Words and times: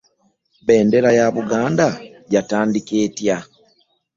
Bendera 0.65 1.09
ya 1.17 1.25
buganda 1.35 1.87
yatandika 2.33 2.93
etya? 3.05 3.37